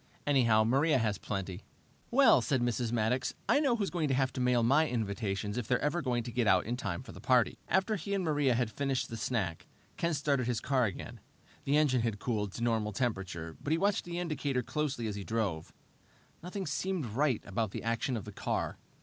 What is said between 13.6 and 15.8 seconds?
but he watched the indicator closely as he drove.